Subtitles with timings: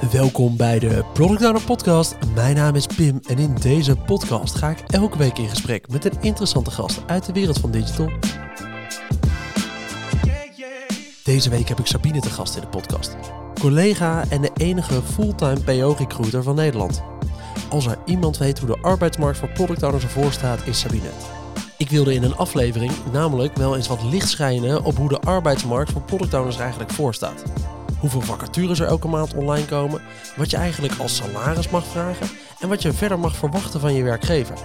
[0.00, 2.16] Welkom bij de Product Owner Podcast.
[2.34, 6.04] Mijn naam is Pim en in deze podcast ga ik elke week in gesprek met
[6.04, 8.10] een interessante gast uit de wereld van digital.
[11.24, 13.16] Deze week heb ik Sabine te gast in de podcast.
[13.60, 17.02] Collega en de enige fulltime PO-recruiter van Nederland.
[17.70, 21.10] Als er iemand weet hoe de arbeidsmarkt voor product owners ervoor staat, is Sabine.
[21.76, 25.92] Ik wilde in een aflevering namelijk wel eens wat licht schijnen op hoe de arbeidsmarkt
[25.92, 27.42] voor product owners er eigenlijk voor staat.
[28.00, 30.02] Hoeveel vacatures er elke maand online komen,
[30.36, 32.28] wat je eigenlijk als salaris mag vragen
[32.60, 34.56] en wat je verder mag verwachten van je werkgever.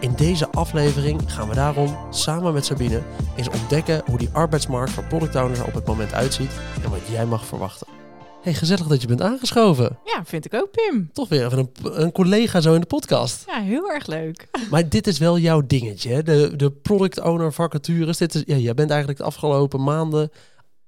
[0.00, 3.02] In deze aflevering gaan we daarom samen met Sabine
[3.36, 6.50] eens ontdekken hoe die arbeidsmarkt voor product owners er op het moment uitziet
[6.84, 7.86] en wat jij mag verwachten.
[8.42, 9.98] Hey, gezellig dat je bent aangeschoven.
[10.04, 11.10] Ja, vind ik ook, Pim.
[11.12, 13.44] Toch weer even een, een collega zo in de podcast.
[13.46, 14.48] Ja, heel erg leuk.
[14.70, 16.22] Maar dit is wel jouw dingetje, hè?
[16.22, 18.16] De, de product owner vacatures.
[18.16, 20.30] Dit is, ja, jij bent eigenlijk de afgelopen maanden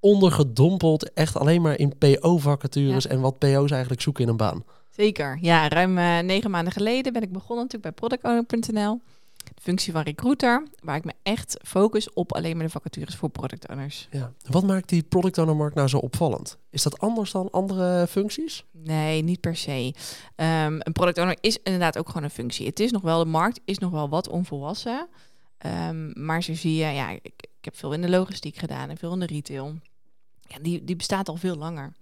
[0.05, 4.65] ondergedompeld echt alleen maar in PO-vacatures en wat PO's eigenlijk zoeken in een baan.
[4.91, 5.39] Zeker.
[5.41, 9.01] Ja, ruim uh, negen maanden geleden ben ik begonnen natuurlijk bij productowner.nl.
[9.37, 13.29] De functie van recruiter, waar ik me echt focus op alleen maar de vacatures voor
[13.29, 14.09] product owners.
[14.11, 14.33] Ja.
[14.51, 16.59] Wat maakt die product owner markt nou zo opvallend?
[16.71, 18.65] Is dat anders dan andere functies?
[18.71, 19.95] Nee, niet per se.
[20.37, 22.67] Um, een product owner is inderdaad ook gewoon een functie.
[22.67, 25.09] Het is nog wel, de markt is nog wel wat onvolwassen.
[25.89, 28.97] Um, maar zo zie je, ja, ik, ik heb veel in de logistiek gedaan en
[28.97, 29.75] veel in de retail
[30.47, 31.93] ja, die, die bestaat al veel langer.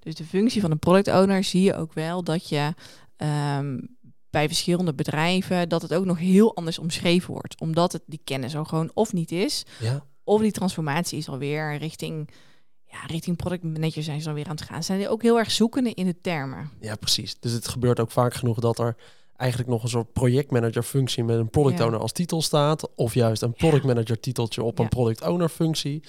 [0.00, 2.74] Dus de functie van een product owner zie je ook wel dat je
[3.16, 3.96] um,
[4.30, 7.60] bij verschillende bedrijven dat het ook nog heel anders omschreven wordt.
[7.60, 10.04] Omdat het die kennis al gewoon of niet is, ja.
[10.24, 12.30] of die transformatie is alweer richting,
[12.84, 14.82] ja, richting product manager zijn ze alweer aan het gaan.
[14.82, 16.70] Zijn die ook heel erg zoekende in de termen.
[16.80, 17.40] Ja, precies.
[17.40, 18.96] Dus het gebeurt ook vaak genoeg dat er
[19.36, 22.94] eigenlijk nog een soort projectmanager functie met een product owner als titel staat.
[22.94, 26.02] Of juist een product manager titeltje op een product owner functie.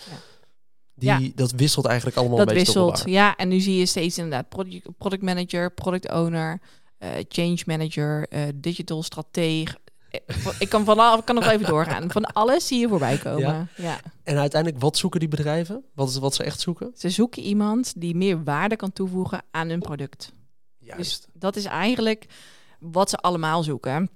[0.95, 1.31] Die, ja.
[1.35, 3.35] Dat wisselt eigenlijk allemaal dat een beetje wisselt, ja.
[3.35, 6.61] En nu zie je steeds inderdaad product, product manager, product owner,
[6.99, 9.77] uh, change manager, uh, digital strateeg.
[10.09, 10.19] Eh,
[10.59, 12.11] ik kan, van, ik kan nog even doorgaan.
[12.11, 13.41] Van alles zie je voorbij komen.
[13.41, 13.67] Ja.
[13.77, 13.99] ja.
[14.23, 15.83] En uiteindelijk, wat zoeken die bedrijven?
[15.93, 16.91] Wat is wat ze echt zoeken?
[16.95, 20.31] Ze zoeken iemand die meer waarde kan toevoegen aan hun product.
[20.77, 20.97] Juist.
[20.97, 22.25] Dus dat is eigenlijk
[22.79, 24.09] wat ze allemaal zoeken.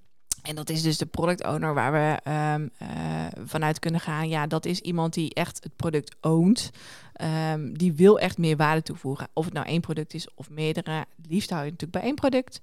[0.47, 4.29] En dat is dus de product owner waar we um, uh, vanuit kunnen gaan.
[4.29, 6.69] Ja, dat is iemand die echt het product oont.
[7.51, 9.27] Um, die wil echt meer waarde toevoegen.
[9.33, 11.05] Of het nou één product is of meerdere.
[11.27, 12.59] liefst hou je natuurlijk bij één product.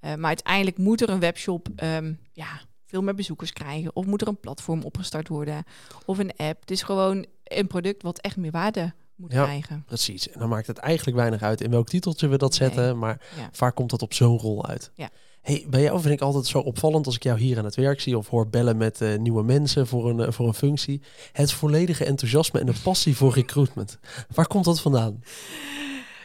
[0.00, 3.96] Uh, maar uiteindelijk moet er een webshop um, ja, veel meer bezoekers krijgen.
[3.96, 5.64] Of moet er een platform opgestart worden.
[6.04, 6.60] Of een app.
[6.60, 9.84] Het is gewoon een product wat echt meer waarde moet ja, krijgen.
[9.86, 10.30] Precies.
[10.30, 12.98] En dan maakt het eigenlijk weinig uit in welk titeltje we dat zetten.
[12.98, 13.48] Maar ja.
[13.52, 14.90] vaak komt dat op zo'n rol uit.
[14.94, 15.10] Ja.
[15.46, 18.00] Hey, bij jou vind ik altijd zo opvallend als ik jou hier aan het werk
[18.00, 21.02] zie of hoor bellen met uh, nieuwe mensen voor een, uh, voor een functie.
[21.32, 23.98] Het volledige enthousiasme en de passie voor recruitment.
[24.34, 25.22] Waar komt dat vandaan?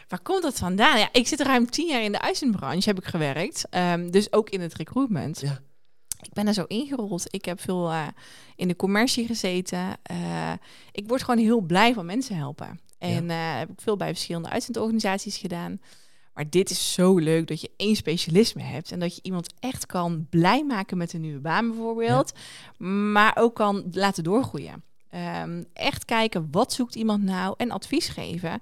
[0.08, 1.00] Waar komt dat vandaan?
[1.00, 3.68] Ja, ik zit ruim tien jaar in de uitzendbranche, heb ik gewerkt.
[3.72, 5.40] Um, dus ook in het recruitment.
[5.40, 5.60] Ja.
[6.22, 7.26] Ik ben er zo ingerold.
[7.30, 8.08] Ik heb veel uh,
[8.56, 9.98] in de commercie gezeten.
[10.92, 12.80] ik word gewoon heel blij van mensen helpen.
[12.98, 13.58] En ja.
[13.58, 15.80] heb ik veel bij verschillende uitzendorganisaties gedaan.
[16.34, 19.86] Maar dit is zo leuk dat je één specialisme hebt en dat je iemand echt
[19.86, 22.32] kan blij maken met een nieuwe baan bijvoorbeeld,
[23.12, 24.84] maar ook kan laten doorgroeien.
[25.44, 28.60] Um, echt kijken, wat zoekt iemand nou en advies geven.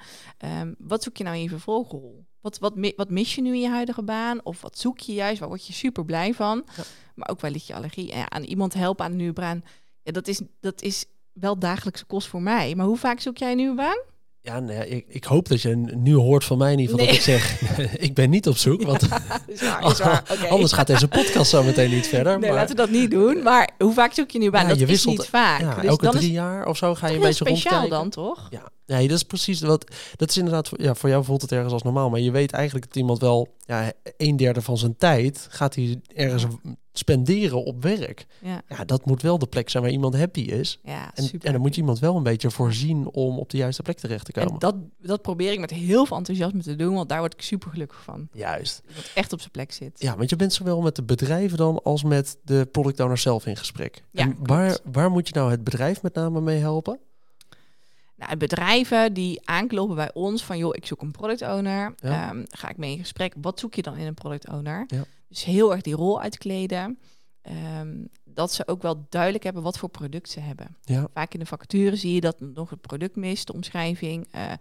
[0.62, 2.26] Um, wat zoek je nou in je vervolgrol?
[2.42, 4.40] Wat, wat, wat mis je nu in je huidige baan?
[4.44, 5.40] Of wat zoek je juist?
[5.40, 6.66] Waar word je super blij van?
[6.78, 6.84] Ja.
[7.16, 8.12] Maar ook wel ligt je allergie.
[8.12, 9.64] En aan iemand helpen aan een nieuwe baan,
[10.04, 12.76] ja, dat, is, dat is wel dagelijkse kost voor mij.
[12.76, 14.00] Maar hoe vaak zoek jij een nieuwe baan?
[14.42, 17.16] Ja, nee, ik, ik, hoop dat je nu hoort van mij in ieder geval dat
[17.16, 17.62] ik zeg,
[18.08, 18.84] ik ben niet op zoek.
[18.84, 19.18] Want ja,
[19.48, 20.24] is waar, is waar.
[20.32, 20.50] Okay.
[20.50, 22.40] anders gaat deze podcast zo meteen niet verder.
[22.40, 22.60] Nee, maar...
[22.60, 23.44] laten we dat niet doen.
[23.44, 24.62] Maar hoe vaak zoek je nu baan?
[24.62, 25.62] Ja, dat je wisselt, is niet vaak.
[25.62, 28.12] Ja, dus elke drie jaar of zo ga je een beetje speciaal rondkijken.
[28.12, 28.48] dan, toch?
[28.50, 29.96] Ja, nee, dat is precies wat.
[30.16, 32.10] Dat is inderdaad, ja, voor jou voelt het ergens als normaal.
[32.10, 36.02] Maar je weet eigenlijk dat iemand wel ja, een derde van zijn tijd gaat hij
[36.16, 36.46] ergens
[37.00, 38.26] spenderen op werk.
[38.42, 38.62] Ja.
[38.68, 40.80] ja, dat moet wel de plek zijn waar iemand happy is.
[40.84, 41.48] Ja, en, super.
[41.48, 44.26] en dan moet je iemand wel een beetje voorzien om op de juiste plek terecht
[44.26, 44.52] te komen.
[44.52, 47.42] En dat, dat probeer ik met heel veel enthousiasme te doen, want daar word ik
[47.42, 48.28] super gelukkig van.
[48.34, 48.82] Juist.
[48.96, 50.02] Dat echt op zijn plek zit.
[50.02, 53.46] Ja, want je bent zowel met de bedrijven dan als met de product owner zelf
[53.46, 54.04] in gesprek.
[54.12, 57.00] Ja, en waar, waar moet je nou het bedrijf met name mee helpen?
[58.20, 61.94] Nou, bedrijven die aankloppen bij ons van joh, ik zoek een product owner.
[61.98, 62.30] Ja.
[62.30, 63.34] Um, ga ik mee in gesprek.
[63.42, 64.84] Wat zoek je dan in een product owner?
[64.88, 65.04] Ja.
[65.28, 67.00] Dus heel erg die rol uitkleden.
[67.80, 70.78] Um, dat ze ook wel duidelijk hebben wat voor product ze hebben.
[70.82, 71.08] Ja.
[71.14, 74.52] Vaak in de vacature zie je dat nog het product mist, de omschrijving, uh,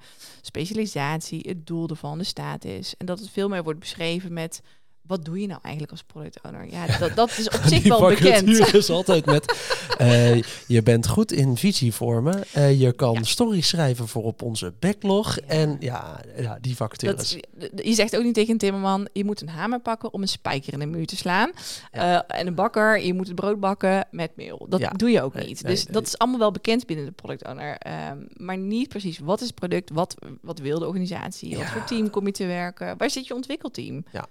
[0.40, 2.96] specialisatie, het doel ervan, de status.
[2.96, 4.62] En dat het veel meer wordt beschreven met
[5.08, 6.70] wat doe je nou eigenlijk als product owner?
[6.70, 8.48] Ja, dat, dat is op zich wel bekend.
[8.74, 9.56] is altijd met,
[10.00, 12.44] uh, je bent goed in visie vormen.
[12.56, 13.22] Uh, je kan ja.
[13.22, 15.38] stories schrijven voor op onze backlog.
[15.38, 17.36] En ja, ja die vacatures.
[17.56, 20.28] Dat, je zegt ook niet tegen een timmerman, je moet een hamer pakken om een
[20.28, 21.50] spijker in de muur te slaan.
[21.92, 24.66] Uh, en een bakker, je moet het brood bakken met meel.
[24.68, 25.66] Dat doe je ook niet.
[25.66, 27.80] dus dat is allemaal wel bekend binnen de product owner.
[28.10, 29.90] Um, maar niet precies, wat is het product?
[29.90, 31.56] Wat, wat wil de organisatie?
[31.56, 32.96] Wat voor team kom je te werken?
[32.98, 34.04] Waar zit je ontwikkelteam?
[34.12, 34.26] Ja.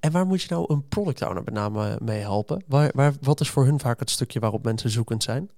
[0.00, 2.64] En waar moet je nou een product owner met name mee helpen?
[2.66, 5.50] Waar, waar, wat is voor hun vaak het stukje waarop mensen zoekend zijn?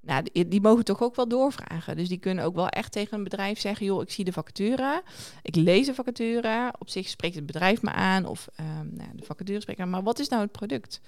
[0.00, 1.96] Nou, die, die, mogen toch ook wel doorvragen.
[1.96, 5.02] Dus die kunnen ook wel echt tegen een bedrijf zeggen: joh, ik zie de vacature,
[5.42, 6.72] ik lees de vacature.
[6.78, 9.90] Op zich spreekt het bedrijf me aan of um, nou, de vacature spreekt aan.
[9.90, 11.00] Maar wat is nou het product?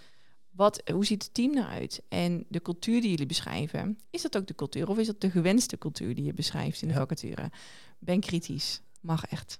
[0.50, 2.02] Wat, hoe ziet het team eruit?
[2.08, 5.30] En de cultuur die jullie beschrijven, is dat ook de cultuur of is dat de
[5.30, 7.50] gewenste cultuur die je beschrijft in de vacature?
[7.98, 9.58] Ben kritisch, mag echt.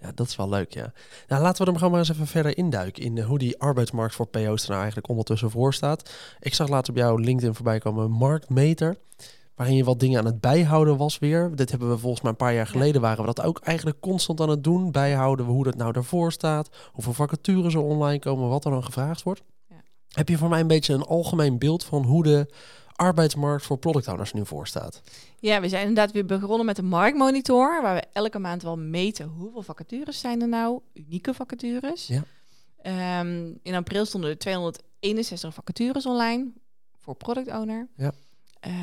[0.00, 0.92] Ja, dat is wel leuk, ja.
[1.28, 4.26] Nou, laten we er gewoon maar eens even verder induiken in hoe die arbeidsmarkt voor
[4.26, 6.10] PO's er nou eigenlijk ondertussen voor staat.
[6.40, 8.96] Ik zag later op jouw LinkedIn voorbij komen marktmeter,
[9.54, 11.50] waarin je wat dingen aan het bijhouden was weer.
[11.54, 14.40] Dit hebben we volgens mij een paar jaar geleden, waren we dat ook eigenlijk constant
[14.40, 14.90] aan het doen.
[14.92, 18.84] Bijhouden we hoe dat nou ervoor staat, hoeveel vacatures er online komen, wat er dan
[18.84, 19.42] gevraagd wordt.
[19.68, 19.82] Ja.
[20.08, 22.46] Heb je voor mij een beetje een algemeen beeld van hoe de
[22.96, 25.02] arbeidsmarkt voor product owners nu voor staat?
[25.38, 29.28] Ja, we zijn inderdaad weer begonnen met een marktmonitor, waar we elke maand wel meten
[29.28, 32.06] hoeveel vacatures zijn er nou, unieke vacatures.
[32.06, 32.22] Ja.
[33.20, 36.52] Um, in april stonden er 261 vacatures online
[36.96, 37.88] voor product owner.
[37.96, 38.12] Ja.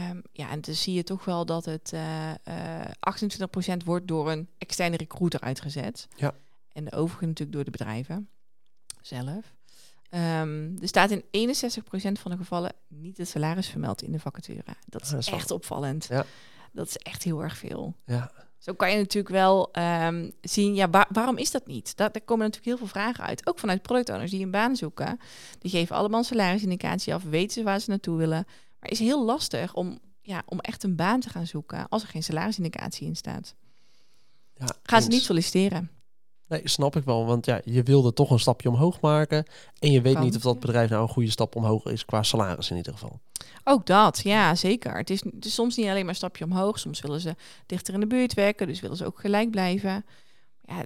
[0.09, 2.85] Um, ja, en dan zie je toch wel dat het uh, uh,
[3.81, 6.07] 28% wordt door een externe recruiter uitgezet.
[6.15, 6.33] Ja.
[6.71, 8.29] En de overige natuurlijk door de bedrijven
[9.01, 9.53] zelf.
[10.15, 14.63] Um, er staat in 61% van de gevallen niet het salaris vermeld in de vacature.
[14.85, 16.05] Dat is, ah, echt opvallend.
[16.09, 16.25] Ja.
[16.71, 17.95] Dat is echt heel erg veel.
[18.05, 18.31] Ja.
[18.57, 21.95] Zo kan je natuurlijk wel um, zien, ja, waarom is dat niet?
[21.95, 23.47] Daar, daar, komen natuurlijk heel veel vragen uit.
[23.47, 25.19] Ook vanuit productowners die een baan zoeken.
[25.59, 28.43] Die geven allemaal een salarisindicatie af, weten ze waar ze naartoe willen.
[28.79, 32.03] Maar het is heel lastig om, ja, om echt een baan te gaan zoeken als
[32.03, 33.55] er geen salarisindicatie in staat.
[34.55, 35.91] Ja, Gaan ze niet solliciteren.
[36.47, 37.25] Nee, snap ik wel.
[37.25, 39.45] Want ja, je wilde toch een stapje omhoog maken.
[39.79, 42.69] En je weet niet of dat bedrijf nou een goede stap omhoog is qua salaris
[42.69, 43.19] in ieder geval.
[43.63, 44.97] Ook dat, ja, zeker.
[44.97, 46.79] Het is, het is soms niet alleen maar een stapje omhoog.
[46.79, 47.35] Soms willen ze
[47.65, 50.05] dichter in de buurt werken, dus willen ze ook gelijk blijven.
[50.61, 50.85] Ja,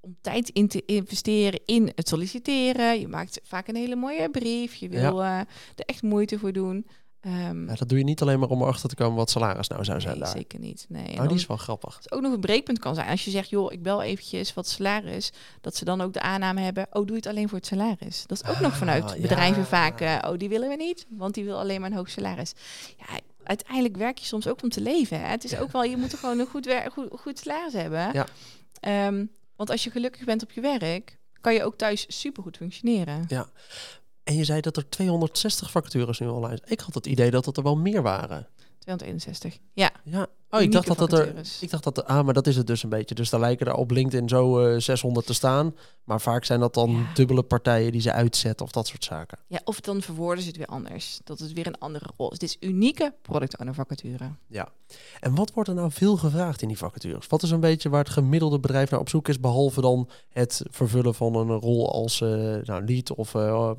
[0.00, 3.00] om tijd in te investeren in het solliciteren.
[3.00, 4.74] Je maakt vaak een hele mooie brief.
[4.74, 5.40] Je wil ja.
[5.40, 5.46] uh,
[5.76, 6.86] er echt moeite voor doen.
[7.26, 9.84] Um, ja, dat doe je niet alleen maar om erachter te komen wat salaris nou
[9.84, 10.32] zou zijn nee, daar.
[10.36, 10.86] zeker niet.
[10.88, 11.18] Nee.
[11.18, 11.96] Oh, die is wel grappig.
[11.96, 13.08] Het ook nog een breekpunt kan zijn.
[13.08, 15.32] Als je zegt, joh, ik bel eventjes wat salaris.
[15.60, 18.24] Dat ze dan ook de aanname hebben, oh, doe je het alleen voor het salaris.
[18.26, 21.06] Dat is ook nog vanuit ah, bedrijven vaak, uh, oh, die willen we niet.
[21.08, 22.52] Want die wil alleen maar een hoog salaris.
[22.98, 25.20] Ja, uiteindelijk werk je soms ook om te leven.
[25.20, 25.26] Hè?
[25.26, 28.10] Het is ook wel, je moet er gewoon een goed, goed, goed salaris hebben.
[28.12, 28.26] Ja.
[29.06, 33.24] Um, want als je gelukkig bent op je werk, kan je ook thuis supergoed functioneren.
[33.28, 33.48] Ja,
[34.24, 36.72] en je zei dat er 260 vacatures nu online zijn.
[36.72, 38.48] Ik had het idee dat het er wel meer waren.
[38.78, 39.90] 261, ja.
[40.04, 41.34] Ja, Oh, ik dacht dat dat er.
[41.60, 42.04] Ik dacht dat.
[42.04, 43.14] Ah, maar dat is het dus een beetje.
[43.14, 45.74] Dus daar lijken er op LinkedIn zo uh, eh, 600 te staan.
[46.04, 49.38] Maar vaak zijn dat dan dubbele partijen die ze uitzetten of dat soort zaken.
[49.46, 51.20] Ja, of dan verwoorden ze het weer anders.
[51.24, 52.38] Dat het weer een andere rol is.
[52.38, 54.30] Dit is unieke product owner vacature.
[54.46, 54.68] Ja.
[55.20, 57.26] En wat wordt er nou veel gevraagd in die vacatures?
[57.26, 60.62] Wat is een beetje waar het gemiddelde bedrijf naar op zoek is, behalve dan het
[60.70, 62.28] vervullen van een rol als uh,
[62.62, 63.70] nou, lead of uh,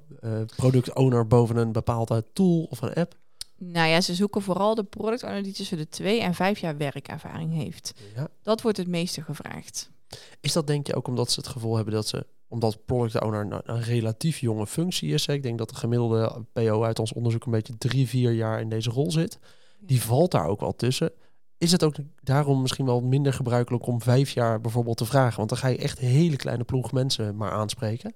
[0.56, 3.22] product owner boven een bepaalde tool of een app?
[3.72, 6.78] Nou ja, ze zoeken vooral de product owner die tussen de twee en vijf jaar
[6.78, 7.94] werkervaring heeft.
[8.16, 8.28] Ja.
[8.42, 9.92] Dat wordt het meeste gevraagd.
[10.40, 13.48] Is dat denk je ook omdat ze het gevoel hebben dat ze, omdat product owner
[13.48, 15.26] nou een relatief jonge functie is.
[15.26, 18.70] Ik denk dat de gemiddelde PO uit ons onderzoek een beetje drie, vier jaar in
[18.70, 19.40] deze rol zit.
[19.80, 21.12] Die valt daar ook wel tussen.
[21.58, 25.38] Is het ook daarom misschien wel minder gebruikelijk om vijf jaar bijvoorbeeld te vragen?
[25.38, 28.14] Want dan ga je echt hele kleine ploeg mensen maar aanspreken.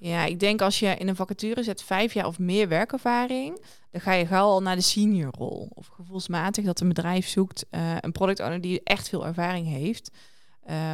[0.00, 4.00] Ja, ik denk als je in een vacature zet vijf jaar of meer werkervaring, dan
[4.00, 5.70] ga je gauw al naar de seniorrol.
[5.74, 10.10] Of gevoelsmatig dat een bedrijf zoekt uh, een product owner die echt veel ervaring heeft.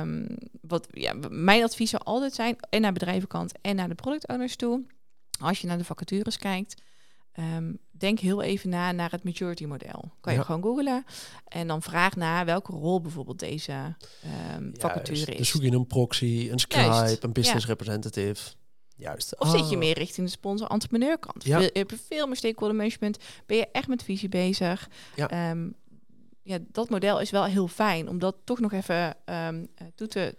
[0.00, 0.26] Um,
[0.60, 4.56] wat ja, mijn advies zou altijd zijn, en naar bedrijvenkant en naar de product owners
[4.56, 4.84] toe.
[5.40, 6.82] Als je naar de vacatures kijkt,
[7.56, 10.12] um, denk heel even na naar het maturity model.
[10.20, 11.04] Kan je gewoon googlen
[11.48, 13.96] en dan vraag naar welke rol bijvoorbeeld deze
[14.56, 15.38] um, vacature is.
[15.38, 18.54] Dus zoek je een proxy, een Skype, een business representative.
[18.96, 19.38] Juist.
[19.38, 19.80] Of zit je ah.
[19.80, 21.44] meer richting de sponsor-entrepreneur kant?
[21.44, 21.58] Ja.
[21.58, 23.18] Je hebt veel meer stakeholder management.
[23.46, 24.88] Ben je echt met visie bezig?
[25.16, 25.50] Ja.
[25.50, 25.74] Um,
[26.46, 30.34] ja, dat model is wel heel fijn om dat toch nog even um, toe te,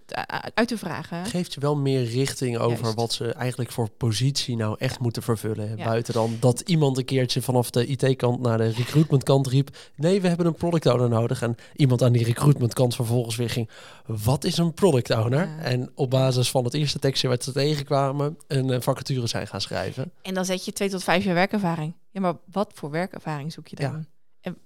[0.53, 1.25] uit te vragen.
[1.25, 5.75] Geeft je wel meer richting over wat ze eigenlijk voor positie nou echt moeten vervullen.
[5.77, 10.27] Buiten dan dat iemand een keertje vanaf de IT-kant naar de recruitment-kant riep: nee, we
[10.27, 11.41] hebben een product owner nodig.
[11.41, 13.69] En iemand aan die recruitment-kant vervolgens weer ging:
[14.05, 15.49] wat is een product owner?
[15.59, 19.61] En op basis van het eerste tekstje wat ze tegenkwamen, een eh, vacature zijn gaan
[19.61, 20.11] schrijven.
[20.21, 21.95] En dan zet je twee tot vijf jaar werkervaring.
[22.11, 24.05] Ja, maar wat voor werkervaring zoek je dan?
[24.41, 24.57] En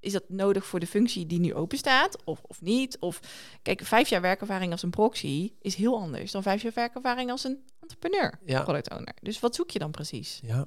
[0.00, 2.98] is dat nodig voor de functie die nu open staat of, of niet?
[2.98, 3.20] Of
[3.62, 7.44] kijk, vijf jaar werkervaring als een proxy is heel anders dan vijf jaar werkervaring als
[7.44, 8.62] een entrepreneur, ja.
[8.62, 9.14] product owner.
[9.22, 10.40] Dus wat zoek je dan precies?
[10.42, 10.66] Ja.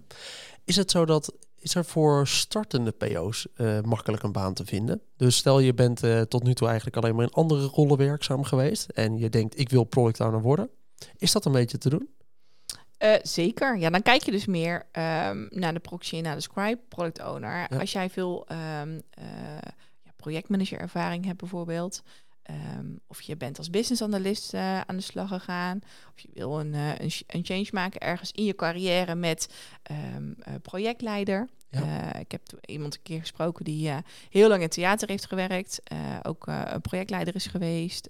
[0.65, 5.01] Is het zo dat is er voor startende PO's uh, makkelijk een baan te vinden?
[5.17, 8.43] Dus stel je bent uh, tot nu toe eigenlijk alleen maar in andere rollen werkzaam
[8.43, 10.69] geweest en je denkt ik wil product owner worden.
[11.17, 12.09] Is dat een beetje te doen?
[13.03, 13.77] Uh, zeker.
[13.77, 17.23] Ja, dan kijk je dus meer um, naar de proxy en naar de scribe product
[17.23, 17.67] owner.
[17.79, 18.47] Als jij veel
[18.81, 19.25] um, uh,
[20.15, 22.03] projectmanager ervaring hebt bijvoorbeeld.
[22.77, 25.79] Um, of je bent als business analyst uh, aan de slag gegaan.
[25.83, 29.53] Of je wil een, een, een, change maken ergens in je carrière met
[30.61, 31.49] projectleider.
[31.69, 32.15] Ja.
[32.15, 33.91] ik heb iemand een keer gesproken die
[34.29, 35.81] heel lang in theater heeft gewerkt.
[36.23, 38.09] ook een projectleider is geweest.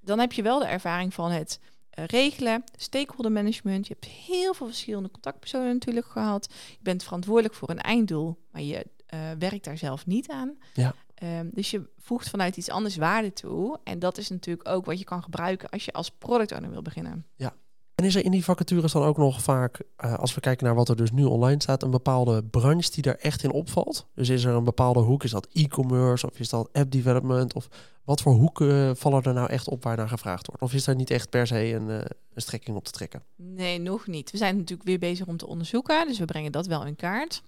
[0.00, 1.68] dan heb je wel de ervaring van het eh,
[2.04, 3.86] regelen, stakeholder management.
[3.86, 6.48] Je hebt heel veel verschillende contactpersonen natuurlijk gehad.
[6.70, 10.58] Je bent verantwoordelijk voor een einddoel, maar je uh, werkt daar zelf niet aan.
[10.74, 10.94] Ja.
[11.22, 13.80] Um, dus je voegt vanuit iets anders waarde toe.
[13.84, 16.82] En dat is natuurlijk ook wat je kan gebruiken als je als product owner wil
[16.82, 17.26] beginnen.
[17.36, 17.54] Ja.
[18.00, 20.74] En is er in die vacatures dan ook nog vaak, uh, als we kijken naar
[20.74, 24.06] wat er dus nu online staat, een bepaalde branche die daar echt in opvalt?
[24.14, 27.54] Dus is er een bepaalde hoek, is dat e-commerce of is dat app development?
[27.54, 27.68] Of
[28.04, 30.62] wat voor hoeken vallen er nou echt op waar naar gevraagd wordt?
[30.62, 31.94] Of is daar niet echt per se een, uh,
[32.34, 33.22] een strekking op te trekken?
[33.36, 34.30] Nee, nog niet.
[34.30, 37.42] We zijn natuurlijk weer bezig om te onderzoeken, dus we brengen dat wel in kaart.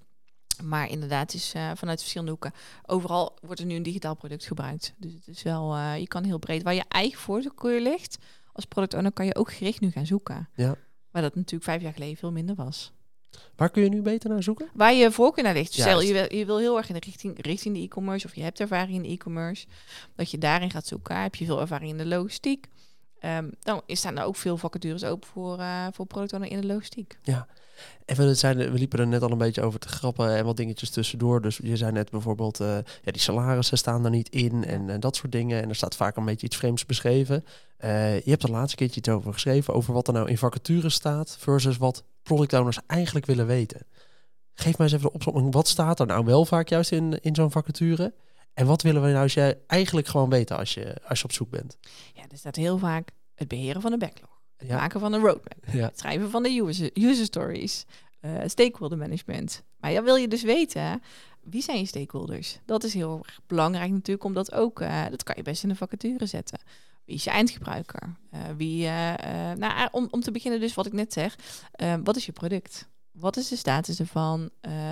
[0.63, 2.53] Maar inderdaad, is vanuit verschillende hoeken.
[2.87, 4.95] Overal wordt er nu een digitaal product gebruikt.
[4.97, 6.63] Dus het is wel, je kan heel breed.
[6.63, 8.19] Waar je eigen voorkeur ligt,
[8.53, 10.49] als product owner kan je ook gericht nu gaan zoeken.
[10.55, 10.75] Ja.
[11.11, 12.93] Maar dat natuurlijk vijf jaar geleden veel minder was.
[13.57, 14.69] Waar kun je nu beter naar zoeken?
[14.75, 15.73] Waar je voorkeur naar ligt.
[15.73, 18.43] Stel, je wil, je wil heel erg in de richting, richting de e-commerce of je
[18.43, 19.67] hebt ervaring in de e-commerce.
[20.17, 21.23] Dat je daarin gaat zoeken.
[21.23, 22.69] Heb je veel ervaring in de logistiek?
[23.25, 26.67] Um, dan staan er ook veel vacatures open voor, uh, voor product owner in de
[26.67, 27.19] logistiek.
[27.23, 27.47] Ja,
[28.05, 30.57] en we, zijn, we liepen er net al een beetje over te grappen en wat
[30.57, 31.43] dingetjes tussendoor.
[31.43, 32.69] Dus je zei net bijvoorbeeld, uh,
[33.03, 35.63] ja, die salarissen staan er niet in en, dat soort dingen.
[35.63, 37.45] En er staat vaak een beetje iets vreemds beschreven.
[37.85, 40.95] Uh, je hebt er laatste keertje iets over geschreven, over wat er nou in vacatures
[40.95, 43.87] staat versus wat product owners eigenlijk willen weten.
[44.55, 45.53] Geef mij eens even de opzomming.
[45.53, 48.15] Wat staat er nou wel vaak juist in, in zo'n vacature?
[48.55, 51.33] En wat willen we nou als jij eigenlijk gewoon weten als je, als je op
[51.33, 51.79] zoek bent?
[52.15, 54.32] Ja, er staat heel vaak het beheren van de backlog.
[54.69, 55.65] Het maken van een roadmap.
[55.67, 57.85] Het schrijven van de user, user stories.
[58.25, 59.63] Uh, stakeholder management.
[59.81, 61.03] Maar ja, wil je dus weten,
[61.41, 62.59] wie zijn je stakeholders?
[62.65, 65.77] Dat is heel erg belangrijk natuurlijk, omdat ook, uh, dat kan je best in een
[65.77, 66.59] vacature zetten.
[67.05, 68.17] Wie is je eindgebruiker?
[68.35, 68.87] Uh, wie,
[69.57, 71.37] nou, om, om te beginnen dus wat ik net zeg,
[72.05, 72.89] wat is je product?
[73.13, 74.51] Wat is de status ervan?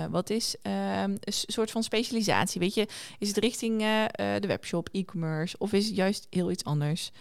[0.09, 2.59] wat is een soort van specialisatie?
[2.59, 2.87] Weet je,
[3.19, 3.79] is het richting
[4.15, 7.11] de webshop, e-commerce of is het juist heel iets anders?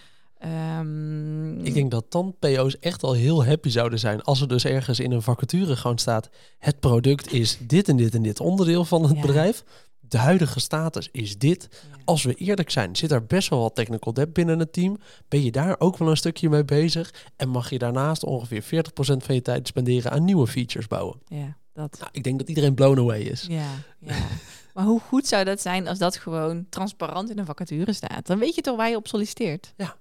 [0.44, 4.64] Um, ik denk dat dan PO's echt al heel happy zouden zijn als er dus
[4.64, 8.84] ergens in een vacature gewoon staat: het product is dit en dit en dit onderdeel
[8.84, 9.64] van het bedrijf.
[10.00, 11.68] De huidige status is dit.
[12.04, 14.98] Als we eerlijk zijn, zit er best wel wat technical debt binnen het team.
[15.28, 17.14] Ben je daar ook wel een stukje mee bezig?
[17.36, 18.66] En mag je daarnaast ongeveer 40%
[18.96, 21.20] van je tijd spenderen aan nieuwe features bouwen?
[21.26, 21.96] Ja, dat.
[21.98, 23.46] Nou, ik denk dat iedereen blown away is.
[23.48, 23.68] Ja,
[23.98, 24.14] ja.
[24.74, 28.26] maar hoe goed zou dat zijn als dat gewoon transparant in een vacature staat?
[28.26, 29.72] Dan weet je toch waar je op solliciteert.
[29.76, 29.96] Ja,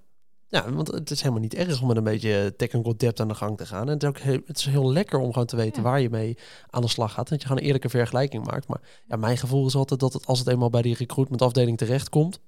[0.50, 3.34] ja, want het is helemaal niet erg om met een beetje technical depth aan de
[3.34, 3.86] gang te gaan.
[3.86, 6.10] En het is ook heel, het is heel lekker om gewoon te weten waar je
[6.10, 6.38] mee
[6.70, 7.28] aan de slag gaat.
[7.28, 8.68] Dat je gewoon een eerlijke vergelijking maakt.
[8.68, 11.78] Maar ja, mijn gevoel is altijd dat het, als het eenmaal bij die recruitment afdeling
[11.78, 12.40] terechtkomt,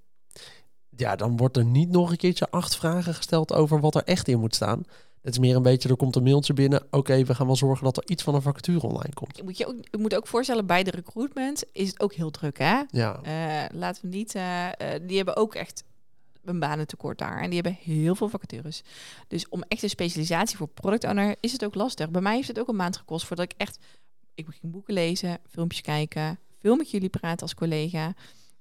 [0.96, 4.28] ja, dan wordt er niet nog een keertje acht vragen gesteld over wat er echt
[4.28, 4.84] in moet staan.
[5.22, 6.86] Het is meer een beetje, er komt een mailtje binnen.
[6.90, 9.42] Oké, we gaan wel zorgen dat er iets van een vacature online komt.
[9.42, 12.58] Moet je, ook, je moet ook voorstellen, bij de recruitment is het ook heel druk,
[12.58, 12.82] hè?
[12.90, 13.20] Ja.
[13.24, 14.68] Uh, laten we niet, uh,
[15.02, 15.84] die hebben ook echt
[16.44, 17.40] een banentekort daar.
[17.40, 18.82] En die hebben heel veel vacatures.
[19.28, 22.10] Dus om echt een specialisatie voor product owner is het ook lastig.
[22.10, 23.78] Bij mij heeft het ook een maand gekost voordat ik echt...
[24.34, 28.14] Ik begin boeken lezen, filmpjes kijken, veel met jullie praten als collega.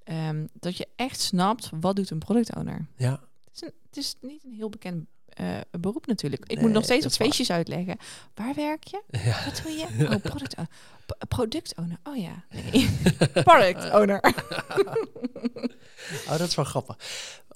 [0.04, 2.88] Um, dat je echt snapt, wat doet een product owner?
[2.96, 3.12] Ja.
[3.12, 5.06] Het is, een, het is niet een heel bekend
[5.40, 6.46] uh, beroep natuurlijk.
[6.46, 7.98] Ik moet nog steeds op feestjes uitleggen.
[8.34, 9.02] Waar werk je?
[9.24, 9.46] Ja.
[9.46, 9.84] Wat doe je?
[9.84, 10.70] Oh, product owner.
[11.28, 11.98] product owner.
[12.04, 12.46] Oh ja.
[12.50, 12.90] Nee.
[13.44, 14.20] product owner.
[16.30, 16.98] oh, dat is wel grappig.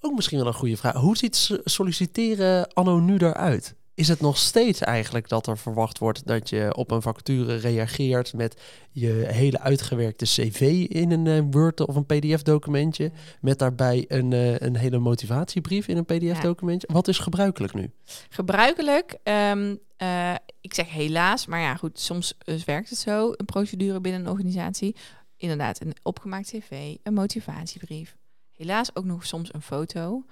[0.06, 0.94] Ook misschien wel een goede vraag.
[0.94, 3.76] Hoe ziet solliciteren anno nu eruit?
[3.94, 8.34] Is het nog steeds eigenlijk dat er verwacht wordt dat je op een vacature reageert
[8.34, 14.32] met je hele uitgewerkte cv in een uh, Word of een PDF-documentje, met daarbij een,
[14.32, 16.88] uh, een hele motivatiebrief in een PDF-documentje?
[16.92, 17.92] Wat is gebruikelijk nu?
[18.30, 24.02] Gebruikelijk, um, uh, ik zeg helaas, maar ja goed, soms werkt het zo, een procedure
[24.02, 24.96] binnen een organisatie.
[25.38, 28.16] Inderdaad, een opgemaakt cv, een motivatiebrief.
[28.56, 30.26] Helaas ook nog soms een foto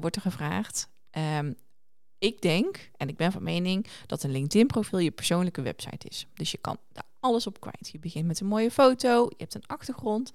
[0.00, 0.88] wordt er gevraagd.
[1.10, 1.56] Um,
[2.18, 6.26] ik denk, en ik ben van mening, dat een LinkedIn-profiel je persoonlijke website is.
[6.34, 7.88] Dus je kan daar alles op kwijt.
[7.92, 10.32] Je begint met een mooie foto, je hebt een achtergrond.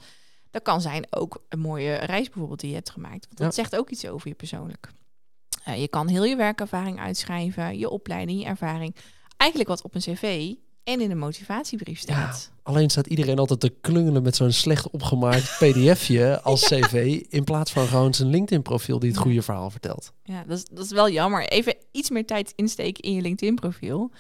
[0.52, 3.26] Dat kan zijn ook een mooie reis bijvoorbeeld die je hebt gemaakt.
[3.26, 4.92] Want dat zegt ook iets over je persoonlijk.
[5.68, 8.96] Uh, je kan heel je werkervaring uitschrijven, je opleiding, je ervaring.
[9.38, 10.54] Eigenlijk wat op een cv
[10.84, 12.52] en in een motivatiebrief staat.
[12.52, 17.24] Ja, alleen staat iedereen altijd te klungelen met zo'n slecht opgemaakt pdfje als cv...
[17.30, 20.14] in plaats van gewoon zijn LinkedIn-profiel die het goede verhaal vertelt.
[20.24, 21.48] Ja, dat is, dat is wel jammer.
[21.48, 24.12] Even iets meer tijd insteken in je LinkedIn-profiel.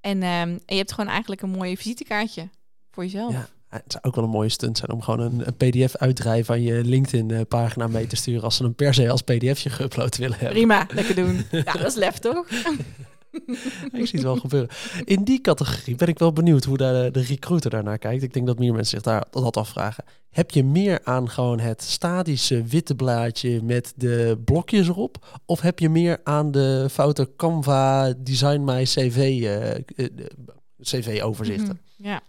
[0.00, 2.48] En, um, en je hebt gewoon eigenlijk een mooie visitekaartje
[2.90, 3.32] voor jezelf.
[3.32, 3.48] Ja.
[3.68, 6.62] Het zou ook wel een mooie stunt zijn om gewoon een, een pdf uitdrijven van
[6.62, 10.50] je LinkedIn-pagina mee te sturen als ze hem per se als pdfje geüpload willen hebben.
[10.50, 11.44] Prima, lekker doen.
[11.64, 12.46] ja, dat is lef toch?
[13.92, 14.68] ik zie het wel gebeuren.
[15.04, 18.22] In die categorie ben ik wel benieuwd hoe de, de recruiter daarnaar kijkt.
[18.22, 20.04] Ik denk dat meer mensen zich daar dat afvragen.
[20.30, 25.40] Heb je meer aan gewoon het statische witte blaadje met de blokjes erop?
[25.46, 29.80] Of heb je meer aan de foute Canva Design My CV, uh, eh,
[30.82, 31.80] CV-overzichten?
[31.96, 32.20] Mhm, ja,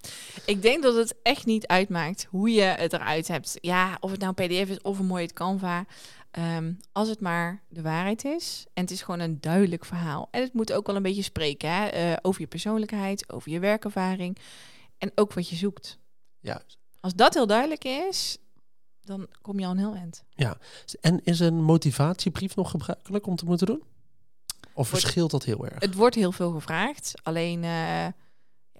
[0.45, 3.57] ik denk dat het echt niet uitmaakt hoe je het eruit hebt.
[3.61, 5.85] Ja, of het nou een PDF is of een mooie Canva.
[6.31, 10.27] Ehm, als het maar de waarheid is en het is gewoon een duidelijk verhaal.
[10.31, 12.11] En het moet ook wel een beetje spreken hè?
[12.11, 14.37] Uh, over je persoonlijkheid, over je werkervaring
[14.97, 15.97] en ook wat je zoekt.
[16.39, 16.61] Ja.
[16.99, 18.37] Als dat heel duidelijk is,
[19.01, 20.23] dan kom je al een heel eind.
[20.29, 20.57] Ja,
[21.01, 23.83] en is een motivatiebrief nog gebruikelijk om te moeten doen?
[24.73, 25.79] Of verschilt dat heel erg?
[25.79, 28.07] Het wordt heel veel gevraagd, alleen uh,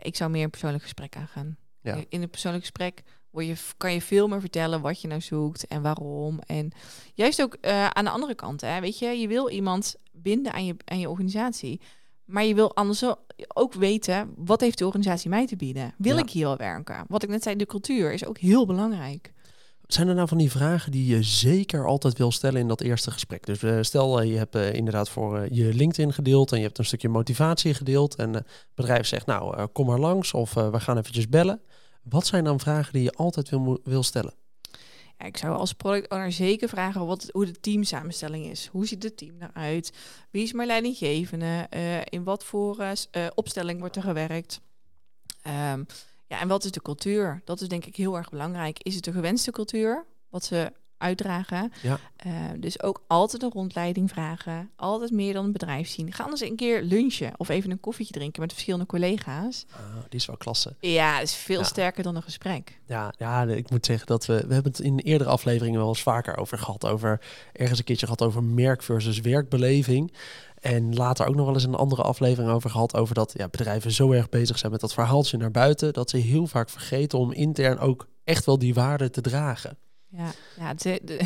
[0.04, 1.58] ik zou meer een persoonlijk gesprek aangaan.
[1.82, 2.04] Ja.
[2.10, 5.68] In een persoonlijk gesprek word je, kan je veel meer vertellen wat je nou zoekt
[5.68, 6.40] en waarom.
[6.40, 6.72] En
[7.14, 10.66] juist ook uh, aan de andere kant, hè, weet je, je wil iemand binden aan
[10.66, 11.82] je, aan je organisatie.
[12.26, 13.04] Maar je wil anders
[13.48, 15.94] ook weten, wat heeft de organisatie mij te bieden?
[15.98, 17.06] Wil ik hier al werken?
[17.08, 19.34] Wat ik net zei, de cultuur is ook heel belangrijk.
[19.88, 23.12] Zijn er nou van die vragen die je zeker altijd wil stellen in dat eerste
[23.12, 23.46] gesprek?
[23.46, 26.78] Dus uh, stel, uh, je hebt uh, inderdaad voor je LinkedIn gedeeld en je hebt
[26.78, 28.16] een stukje motivatie gedeeld.
[28.16, 31.62] En het bedrijf zegt, nou, kom maar langs of we gaan eventjes bellen.
[32.04, 34.34] Wat zijn dan vragen die je altijd wil, wil stellen?
[35.18, 38.68] Ja, ik zou als product owner zeker vragen wat, hoe de teamsamenstelling is.
[38.72, 39.94] Hoe ziet het team eruit?
[40.32, 41.68] Wie is mijn leidinggevende?
[42.10, 42.96] In wat voor
[43.36, 44.62] opstelling wordt er gewerkt?
[45.74, 45.86] Um,
[46.34, 47.42] ja, en wat is de cultuur?
[47.46, 48.80] Dat is denk ik heel erg belangrijk.
[48.84, 50.06] Is het de gewenste cultuur?
[50.30, 51.72] Wat ze uitdragen.
[51.82, 52.00] Ja.
[52.26, 54.72] Uh, dus ook altijd een rondleiding vragen.
[54.76, 56.14] Altijd meer dan een bedrijf zien.
[56.14, 59.66] Ga anders een keer lunchen of even een koffietje drinken met verschillende collega's.
[59.72, 60.76] Ah, die is wel klasse.
[60.80, 62.80] Ja, is veel sterker dan een gesprek.
[62.88, 64.34] Ja, ja, ik moet zeggen dat we...
[64.48, 66.86] We hebben het in eerdere afleveringen wel eens vaker over gehad.
[66.86, 67.22] Over
[67.54, 70.14] ergens een keertje gehad over merk versus werkbeleving.
[70.64, 72.96] En later ook nog wel eens een andere aflevering over gehad.
[72.96, 75.94] Over dat ja, bedrijven zo erg bezig zijn met dat verhaaltje naar buiten.
[75.94, 79.78] Dat ze heel vaak vergeten om intern ook echt wel die waarde te dragen.
[80.08, 81.20] Ja, ja het, de,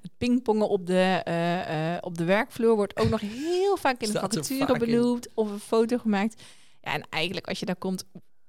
[0.00, 4.12] het pingpongen op de, uh, uh, op de werkvloer wordt ook nog heel vaak in
[4.12, 6.42] de vacature benoemd of een foto gemaakt.
[6.80, 8.04] Ja, en eigenlijk als je daar komt,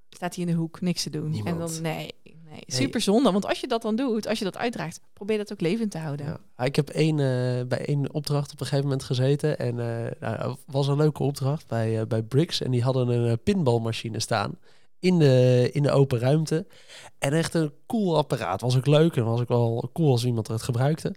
[0.09, 1.29] staat hij in de hoek niks te doen.
[1.29, 1.55] Niemand.
[1.55, 2.15] En dan nee,
[2.55, 3.31] nee, super zonde.
[3.31, 5.97] Want als je dat dan doet, als je dat uitdraagt, probeer dat ook levend te
[5.97, 6.25] houden.
[6.25, 6.39] Ja.
[6.55, 9.59] Ah, ik heb één, uh, bij één opdracht op een gegeven moment gezeten.
[9.59, 9.75] En
[10.19, 12.61] nou, was een leuke opdracht bij, bij Bricks.
[12.61, 14.57] En die hadden een pinbalmachine staan
[14.99, 16.65] in de, in de open ruimte.
[17.19, 18.61] En echt een cool apparaat.
[18.61, 21.13] Was ook leuk en was ook wel cool als iemand het gebruikte.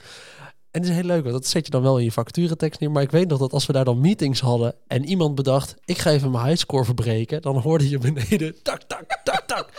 [0.70, 2.90] En het is heel leuk, want dat zet je dan wel in je vacaturetekst neer.
[2.90, 5.98] Maar ik weet nog dat als we daar dan meetings hadden en iemand bedacht, ik
[5.98, 9.77] ga even mijn highscore verbreken, dan hoorde je beneden tak, tak, tak, tak.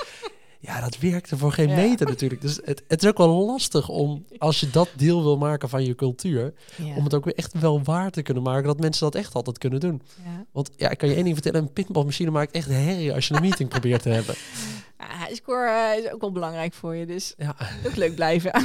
[0.70, 2.42] Ja, dat werkte voor geen meter natuurlijk.
[2.42, 5.86] Dus het, het, is ook wel lastig om, als je dat deel wil maken van
[5.86, 6.54] je cultuur,
[6.96, 9.58] om het ook weer echt wel waar te kunnen maken dat mensen dat echt altijd
[9.58, 10.02] kunnen doen.
[10.24, 10.46] Ja.
[10.52, 13.34] Want ja, ik kan je één ding vertellen, een pinballmachine maakt echt herrie als je
[13.34, 14.36] een meeting probeert te hebben.
[14.98, 17.56] Ja, score uh, is ook wel belangrijk voor je, dus ja.
[17.86, 18.52] ook leuk blijven.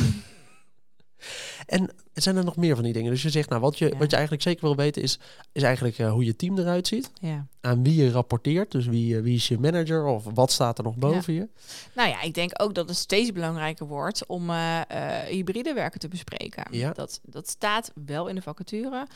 [1.66, 1.90] En
[2.24, 3.10] zijn er nog meer van die dingen?
[3.10, 5.18] Dus je zegt, nou, wat je, wat je eigenlijk zeker wil weten is,
[5.52, 7.10] is eigenlijk uh, hoe je team eruit ziet.
[7.20, 7.46] Ja.
[7.60, 8.70] Aan wie je rapporteert.
[8.70, 11.48] Dus wie, uh, wie is je manager of wat staat er nog boven je?
[11.94, 14.80] Nou ja, ik denk ook dat het steeds belangrijker wordt om uh,
[15.28, 16.64] hybride werken te bespreken.
[16.70, 16.92] Ja.
[16.92, 19.06] Dat, dat staat wel in de vacature.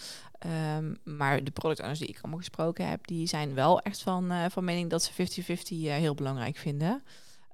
[0.76, 4.32] Um, maar de product owners die ik allemaal gesproken heb, die zijn wel echt van,
[4.50, 7.02] van mening dat ze 50-50 heel belangrijk vinden.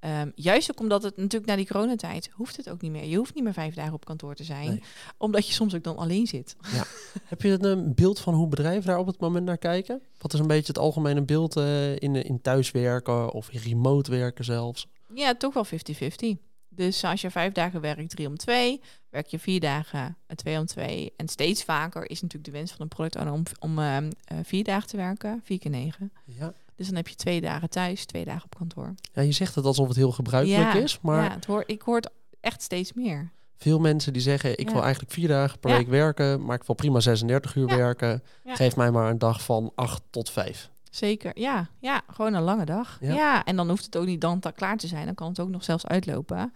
[0.07, 3.05] Um, juist ook omdat het natuurlijk na die coronatijd hoeft het ook niet meer.
[3.05, 4.83] Je hoeft niet meer vijf dagen op kantoor te zijn,
[5.17, 6.57] omdat je soms ook dan alleen zit.
[6.73, 6.85] Ja.
[7.25, 10.03] Heb je een beeld van hoe bedrijven daar op het moment naar kijken?
[10.19, 14.45] Wat is een beetje het algemene beeld uh, in, in thuiswerken of in remote werken
[14.45, 14.87] zelfs?
[15.15, 16.41] Ja, toch wel 50-50.
[16.69, 20.59] Dus als je vijf dagen werkt, drie om twee, werk je vier dagen, uh, twee
[20.59, 21.13] om twee.
[21.17, 23.97] En steeds vaker is natuurlijk de wens van een product owner om, om uh,
[24.43, 26.13] vier dagen te werken, vier keer negen.
[26.25, 26.53] Ja.
[26.75, 28.95] Dus dan heb je twee dagen thuis, twee dagen op kantoor.
[29.13, 31.25] Ja, je zegt het alsof het heel gebruikelijk is, maar...
[31.25, 32.11] Ja, het hoor, ik hoor het
[32.41, 33.31] echt steeds meer.
[33.57, 36.75] Veel mensen die zeggen, ik wil eigenlijk vier dagen per week werken, maar ik wil
[36.75, 38.23] prima 36 uur werken.
[38.45, 40.71] Geef mij maar een dag van 8 tot 5.
[40.91, 41.69] Zeker, ja.
[41.79, 42.99] Ja, gewoon een lange dag.
[43.01, 43.45] Ja.
[43.45, 45.07] en dan hoeft het ook niet dan klaar te zijn.
[45.07, 46.53] Dan kan het ook nog zelfs uitlopen.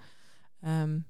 [0.67, 1.07] Um,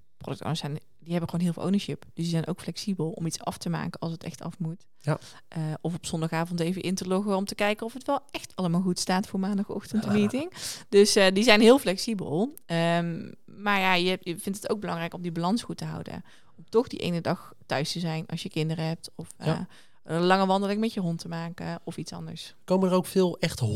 [0.52, 2.00] zijn die hebben gewoon heel veel ownership.
[2.00, 4.86] Dus die zijn ook flexibel om iets af te maken als het echt af moet.
[4.98, 5.18] Ja.
[5.56, 8.56] Uh, of op zondagavond even in te loggen om te kijken of het wel echt
[8.56, 10.52] allemaal goed staat voor maandagochtend de meeting.
[10.88, 12.54] Dus uh, die zijn heel flexibel.
[12.66, 16.24] Um, maar ja, je, je, vindt het ook belangrijk om die balans goed te houden.
[16.56, 19.10] Om toch die ene dag thuis te zijn als je kinderen hebt.
[19.14, 19.66] Of uh, ja.
[20.02, 22.54] een lange wandeling met je hond te maken of iets anders.
[22.64, 23.66] Komen er ook veel echt 100%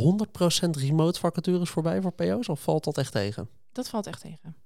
[0.70, 2.48] remote vacatures voorbij voor PO's?
[2.48, 3.48] Of valt dat echt tegen?
[3.72, 4.56] Dat valt echt tegen,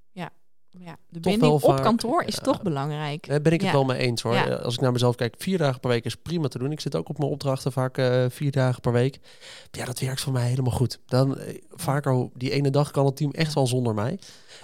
[0.79, 3.29] ja de binding op kantoor is toch belangrijk.
[3.29, 4.61] Daar ben ik het wel mee eens hoor.
[4.63, 6.73] Als ik naar mezelf kijk, vier dagen per week is prima te doen.
[6.73, 9.21] Ik zit ook op mijn opdrachten vaak uh, vier dagen per week.
[9.71, 10.99] Ja, dat werkt voor mij helemaal goed.
[11.07, 14.19] Dan uh, vaker die ene dag kan het team echt wel zonder mij.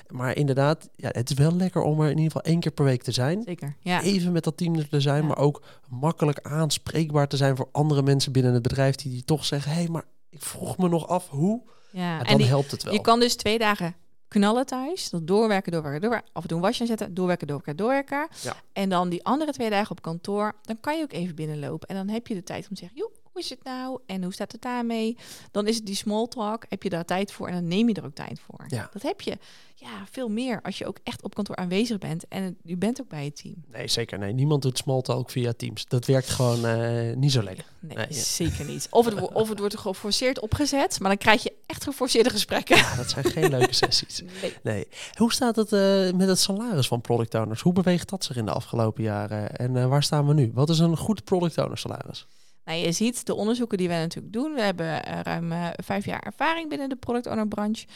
[0.09, 2.85] Maar inderdaad, ja, het is wel lekker om er in ieder geval één keer per
[2.85, 3.42] week te zijn.
[3.42, 3.77] Zeker.
[3.81, 4.03] Ja.
[4.03, 8.03] Even met dat team er te zijn, maar ook makkelijk aanspreekbaar te zijn voor andere
[8.03, 11.09] mensen binnen het bedrijf die, die toch zeggen: hé, hey, maar ik vroeg me nog
[11.09, 11.62] af hoe.
[11.90, 12.92] Ja, en dan helpt het wel.
[12.92, 13.94] Je kan dus twee dagen
[14.32, 15.10] knallen thuis.
[15.10, 16.30] Dat doorwerken, doorwerken, doorwerken.
[16.32, 18.28] Af en toe een wasje zetten, doorwerken, doorwerken, doorwerken.
[18.42, 18.56] Ja.
[18.72, 21.88] En dan die andere twee dagen op kantoor, dan kan je ook even binnenlopen.
[21.88, 24.00] En dan heb je de tijd om te zeggen, joh, hoe is het nou?
[24.06, 25.16] En hoe staat het daarmee?
[25.50, 27.94] Dan is het die small talk, heb je daar tijd voor en dan neem je
[27.94, 28.64] er ook tijd voor.
[28.68, 28.88] Ja.
[28.92, 29.38] Dat heb je
[29.74, 33.08] ja, veel meer als je ook echt op kantoor aanwezig bent en je bent ook
[33.08, 33.54] bij het team.
[33.72, 34.18] Nee, zeker.
[34.18, 35.86] Nee, niemand doet small talk via Teams.
[35.86, 37.64] Dat werkt gewoon uh, niet zo lekker.
[37.80, 38.86] Nee, zeker niet.
[38.90, 42.76] Of het, of het wordt geforceerd opgezet, maar dan krijg je echt geforceerde gesprekken.
[42.76, 44.22] Ja, dat zijn geen leuke sessies.
[44.42, 44.54] Nee.
[44.62, 44.88] nee.
[45.14, 47.60] Hoe staat het uh, met het salaris van product owners?
[47.60, 49.56] Hoe beweegt dat zich in de afgelopen jaren?
[49.56, 50.50] En uh, waar staan we nu?
[50.54, 52.26] Wat is een goed product owner salaris?
[52.64, 54.55] Nou, je ziet de onderzoeken die wij natuurlijk doen.
[54.55, 57.87] We hebben uh, ruim uh, vijf jaar ervaring binnen de product owner branche.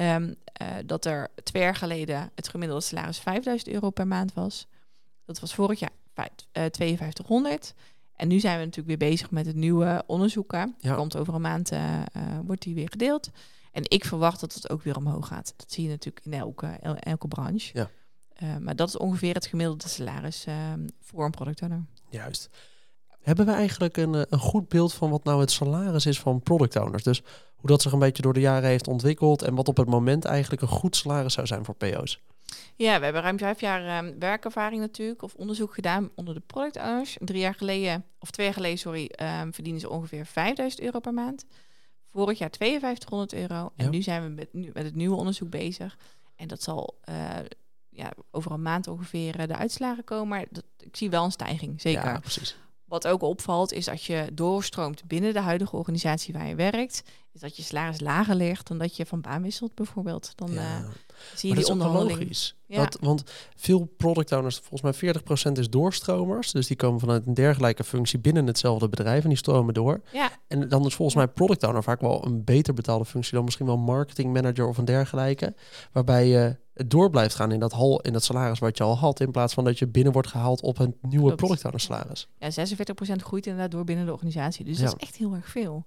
[0.00, 4.66] Um, uh, dat er twee jaar geleden het gemiddelde salaris 5000 euro per maand was.
[5.24, 7.74] Dat was vorig jaar 5200.
[8.16, 10.74] En nu zijn we natuurlijk weer bezig met het nieuwe onderzoeken.
[10.78, 10.94] Ja.
[10.94, 11.72] Komt over een maand
[12.44, 13.30] wordt die weer gedeeld.
[13.72, 15.54] En ik verwacht dat het ook weer omhoog gaat.
[15.56, 16.66] Dat zie je natuurlijk in elke,
[17.00, 17.70] elke branche.
[18.38, 18.58] Ja.
[18.58, 21.84] maar dat is ongeveer het gemiddelde salaris ehm, voor een product owner.
[22.10, 22.50] Juist.
[23.26, 26.40] Hebben we eigenlijk een, eh, een goed beeld van wat nou het salaris is van
[26.40, 27.02] product owners?
[27.02, 27.22] Dus
[27.56, 30.24] hoe dat zich een beetje door de jaren heeft ontwikkeld en wat op het moment
[30.24, 32.20] eigenlijk een goed salaris zou zijn voor PO's?
[32.76, 36.76] Ja, we hebben ruim vijf jaar um, werkervaring natuurlijk, of onderzoek gedaan onder de product
[36.76, 37.16] owners.
[37.20, 39.10] Drie jaar geleden, of twee jaar geleden, sorry,
[39.40, 41.44] um, verdienen ze ongeveer 5000 euro per maand.
[42.12, 43.72] Vorig jaar 5200 euro.
[43.76, 45.96] En nu zijn we met, nu, met het nieuwe onderzoek bezig.
[46.36, 47.14] En dat zal uh,
[47.88, 50.28] ja, over een maand ongeveer uh, de uitslagen komen.
[50.28, 52.04] Maar dat, ik zie wel een stijging, zeker.
[52.04, 52.56] Ja, precies.
[52.86, 57.02] Wat ook opvalt is dat je doorstroomt binnen de huidige organisatie waar je werkt,
[57.36, 60.32] is dat je salaris lager ligt dan dat je van baan wisselt bijvoorbeeld.
[60.34, 60.80] Dan ja.
[60.80, 60.88] uh,
[61.34, 62.36] zie je die onderhandeling.
[62.66, 62.76] Ja.
[62.76, 63.22] Dat, want
[63.56, 65.14] veel product owners, volgens mij
[65.50, 66.52] 40% is doorstromers.
[66.52, 70.00] Dus die komen vanuit een dergelijke functie binnen hetzelfde bedrijf en die stromen door.
[70.12, 70.30] Ja.
[70.48, 73.66] En dan is volgens mij product owner vaak wel een beter betaalde functie dan misschien
[73.66, 75.54] wel marketing manager of een dergelijke.
[75.92, 79.20] Waarbij je door blijft gaan in dat, hal, in dat salaris wat je al had.
[79.20, 82.28] In plaats van dat je binnen wordt gehaald op een nieuwe product owner salaris.
[82.38, 82.52] Ja, 46%
[83.16, 84.64] groeit inderdaad door binnen de organisatie.
[84.64, 85.84] Dus dat is echt heel erg veel.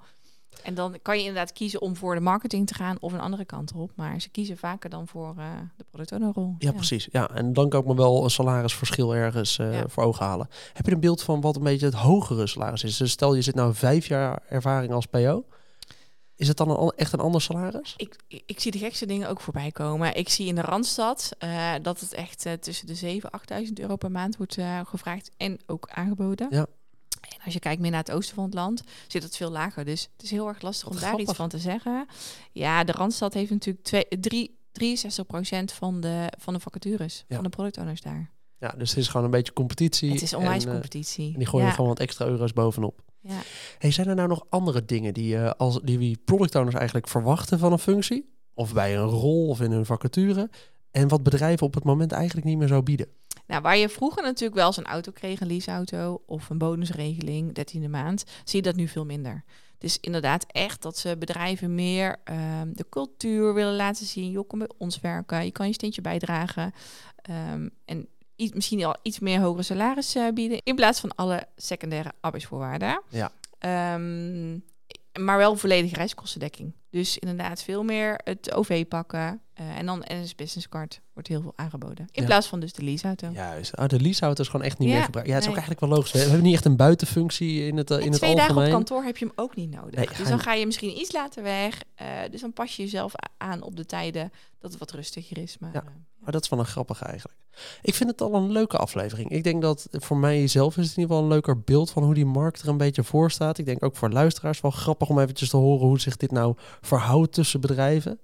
[0.64, 3.46] En dan kan je inderdaad kiezen om voor de marketing te gaan of een andere
[3.46, 3.92] kant op.
[3.96, 5.46] Maar ze kiezen vaker dan voor uh,
[5.78, 6.56] de product owner rol.
[6.58, 7.08] Ja, precies.
[7.12, 10.50] Ja, en dan kan ik me wel een salarisverschil ergens uh, voor ogen halen.
[10.74, 12.98] Heb je een beeld van wat een beetje het hogere salaris is?
[12.98, 15.46] Dus stel je zit nou vijf jaar ervaring als PO.
[16.40, 17.94] Is het dan een, echt een ander salaris?
[17.98, 20.16] Ik, ik, zie de gekste dingen ook voorbij komen.
[20.16, 23.74] Ik zie in de Randstad uh, dat het echt uh, tussen de 7 en 8.000
[23.74, 26.48] euro per maand wordt uh, gevraagd en ook aangeboden.
[26.50, 26.68] Ja.
[27.46, 29.86] Als je kijkt meer naar het oosten van het land, zit het veel lager.
[29.86, 32.08] Dus het is heel erg lastig om daar iets van te zeggen.
[32.52, 37.50] Ja, de Randstad heeft natuurlijk twee, drie, 63% van de, van de vacatures, van de
[37.50, 38.32] productowners daar.
[38.60, 40.12] Ja, dus het is gewoon een beetje competitie.
[40.12, 41.34] Het is onwijs competitie.
[41.34, 41.74] En die gooien ja.
[41.74, 43.02] gewoon wat extra euro's bovenop.
[43.20, 43.42] Ja.
[43.78, 47.60] Hey, zijn er nou nog andere dingen die, uh, als, die product owners eigenlijk verwachten
[47.60, 48.30] van een functie?
[48.54, 50.50] Of bij een rol of in een vacature?
[50.92, 53.08] En wat bedrijven op het moment eigenlijk niet meer zo bieden?
[53.50, 57.60] Nou, waar je vroeger natuurlijk wel eens een auto kreeg, een leaseauto of een bonusregeling,
[57.60, 59.44] 13e maand, zie je dat nu veel minder.
[59.78, 64.32] Dus inderdaad echt dat ze bedrijven meer ehm, de cultuur willen laten zien.
[64.32, 66.74] Je kom bij ons werken, je kan je steentje bijdragen.
[67.30, 70.62] Um, en iets, misschien al iets meer hogere salaris uh, bieden.
[70.64, 73.02] In plaats van alle secundaire arbeidsvoorwaarden.
[73.10, 73.32] Ja.
[73.94, 74.64] Um,
[75.20, 76.74] maar wel volledige reiskostendekking.
[76.90, 79.42] Dus inderdaad veel meer het OV pakken.
[79.60, 82.08] Uh, en dan NS Business Card wordt heel veel aangeboden.
[82.12, 83.30] In plaats van dus de leaseauto.
[83.34, 83.78] Juist.
[83.78, 85.30] Oh, de leaseauto is gewoon echt niet meer gebruikt.
[85.30, 86.12] Ja, het is ook eigenlijk wel logisch.
[86.12, 88.56] We hebben niet echt een buitenfunctie in het, uh, in het twee algemeen.
[88.56, 90.18] dagen op kantoor heb je hem ook niet nodig.
[90.18, 91.82] dus dan ga je misschien iets later weg.
[92.02, 95.58] Uh, dus dan pas je jezelf aan op de tijden dat het wat rustiger is.
[95.60, 95.84] Maar, ja.
[96.20, 97.38] maar dat is wel een grappig eigenlijk.
[97.82, 99.30] Ik vind het al een leuke aflevering.
[99.30, 102.04] Ik denk dat voor mij zelf is het in ieder geval een leuker beeld van
[102.04, 103.58] hoe die markt er een beetje voor staat.
[103.58, 106.56] Ik denk ook voor luisteraars wel grappig om eventjes te horen hoe zich dit nou
[106.82, 108.20] verhoudt tussen bedrijven.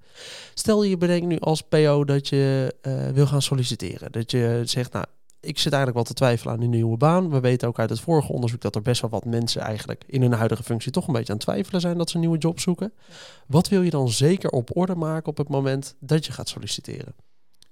[0.54, 4.12] Stel je bedenkt nu als PO dat je uh, wil gaan solliciteren.
[4.12, 5.06] Dat je zegt, nou,
[5.40, 7.30] ik zit eigenlijk wel te twijfelen aan een nieuwe baan.
[7.30, 10.22] We weten ook uit het vorige onderzoek dat er best wel wat mensen eigenlijk in
[10.22, 12.60] hun huidige functie toch een beetje aan het twijfelen zijn dat ze een nieuwe job
[12.60, 12.94] zoeken.
[13.48, 17.16] Wat wil je dan zeker op orde maken op het moment dat je gaat solliciteren?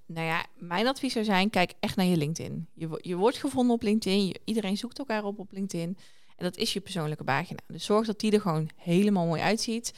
[0.06, 2.68] Nou ja, mijn advies zou zijn, kijk echt naar je LinkedIn.
[2.74, 5.98] Je, je wordt gevonden op LinkedIn, iedereen zoekt elkaar op op LinkedIn.
[6.36, 7.60] En dat is je persoonlijke pagina.
[7.68, 9.94] Dus zorg dat die er gewoon helemaal mooi uitziet,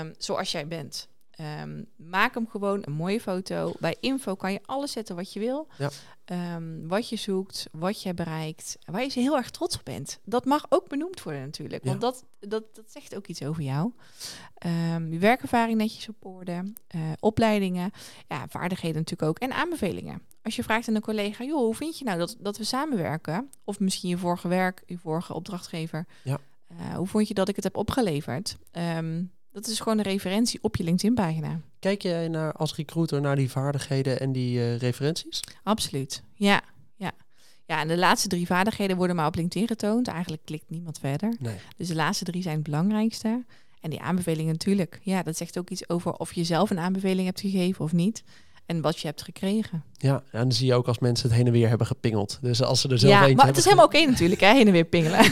[0.00, 1.08] um, zoals jij bent.
[1.40, 3.72] Um, maak hem gewoon een mooie foto.
[3.80, 5.68] Bij info kan je alles zetten wat je wil.
[5.78, 5.90] Ja.
[6.54, 10.18] Um, wat je zoekt, wat je bereikt, waar je heel erg trots op bent.
[10.24, 11.84] Dat mag ook benoemd worden natuurlijk.
[11.84, 13.92] Want dat, dat, dat zegt ook iets over jou.
[14.94, 16.72] Um, je werkervaring netjes op orde.
[16.94, 17.90] Uh, opleidingen.
[18.28, 19.38] Ja, vaardigheden natuurlijk ook.
[19.38, 20.22] En aanbevelingen.
[20.42, 23.50] Als je vraagt aan een collega, joh, hoe vind je nou dat, dat we samenwerken?
[23.64, 26.06] Of misschien je vorige werk, je vorige opdrachtgever.
[26.24, 26.38] Ja.
[26.72, 28.56] Uh, hoe vond je dat ik het heb opgeleverd?
[28.72, 31.60] Um, dat is gewoon een referentie op je LinkedIn-pagina.
[31.78, 35.40] Kijk jij naar, als recruiter naar die vaardigheden en die uh, referenties?
[35.62, 36.60] Absoluut, ja.
[36.96, 37.12] ja.
[37.66, 40.08] Ja, en de laatste drie vaardigheden worden maar op LinkedIn getoond.
[40.08, 41.36] Eigenlijk klikt niemand verder.
[41.38, 41.56] Nee.
[41.76, 43.44] Dus de laatste drie zijn het belangrijkste.
[43.80, 45.00] En die aanbevelingen natuurlijk.
[45.02, 48.22] Ja, dat zegt ook iets over of je zelf een aanbeveling hebt gegeven of niet
[48.68, 49.82] en wat je hebt gekregen.
[49.96, 52.38] Ja, en dan zie je ook als mensen het heen en weer hebben gepingeld.
[52.42, 54.72] Dus als ze er zelf ja, maar het is helemaal oké natuurlijk, hè, heen en
[54.72, 55.18] weer pingelen.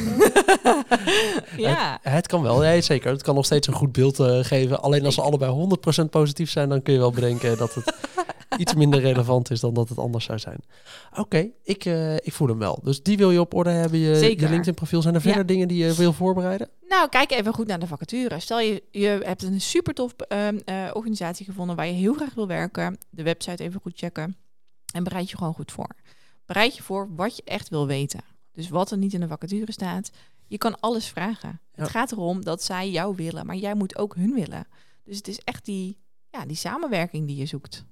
[1.57, 1.99] ja.
[2.03, 3.11] Het, het, kan wel, ja, zeker.
[3.11, 4.83] Het kan nog steeds een goed beeld uh, geven.
[4.83, 5.69] Alleen als ze allebei
[6.03, 7.95] 100% positief zijn, dan kun je wel bedenken dat het
[8.63, 10.61] iets minder relevant is dan dat het anders zou zijn.
[11.17, 12.79] Oké, ik, uh, ik voel hem wel.
[12.83, 15.03] Dus die wil je op orde hebben, je, je LinkedIn-profiel.
[15.03, 15.47] Zijn er verder ja.
[15.47, 16.69] dingen die je wil voorbereiden?
[16.89, 18.41] Nou, kijk even goed naar de vacature.
[18.41, 22.35] Stel je, je hebt een super tof uh, uh, organisatie gevonden waar je heel graag
[22.35, 22.99] wil werken.
[23.11, 24.37] De website even goed checken.
[24.95, 25.97] En bereid je gewoon goed voor.
[26.45, 28.21] Bereid je voor wat je echt wil weten.
[28.53, 30.11] Dus wat er niet in de vacature staat.
[30.47, 31.61] Je kan alles vragen.
[31.75, 31.83] Ja.
[31.83, 34.67] Het gaat erom dat zij jou willen, maar jij moet ook hun willen.
[35.05, 35.99] Dus het is echt die,
[36.31, 37.85] ja, die samenwerking die je zoekt.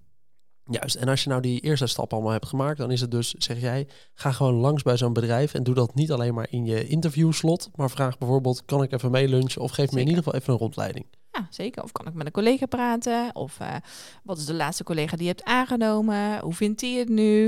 [0.71, 3.31] Juist, en als je nou die eerste stap allemaal hebt gemaakt, dan is het dus,
[3.31, 6.65] zeg jij, ga gewoon langs bij zo'n bedrijf en doe dat niet alleen maar in
[6.65, 9.95] je interviewslot, maar vraag bijvoorbeeld, kan ik even mee lunchen of geef zeker.
[9.95, 11.07] me in ieder geval even een rondleiding.
[11.33, 11.83] Ja, zeker.
[11.83, 13.31] Of kan ik met een collega praten?
[13.35, 13.75] Of uh,
[14.23, 16.41] wat is de laatste collega die je hebt aangenomen?
[16.41, 17.45] Hoe vindt hij het nu?